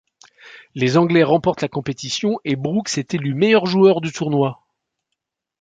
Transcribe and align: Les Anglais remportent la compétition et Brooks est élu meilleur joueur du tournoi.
Les 0.73 0.97
Anglais 0.97 1.21
remportent 1.23 1.61
la 1.61 1.67
compétition 1.67 2.39
et 2.43 2.55
Brooks 2.55 2.97
est 2.97 3.13
élu 3.13 3.35
meilleur 3.35 3.67
joueur 3.67 4.01
du 4.01 4.11
tournoi. 4.11 4.63